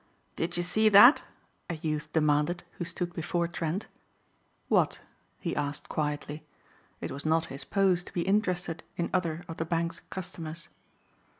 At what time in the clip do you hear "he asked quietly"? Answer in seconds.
5.39-6.43